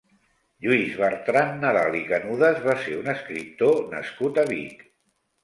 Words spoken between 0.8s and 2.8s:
Bertran Nadal i Canudas va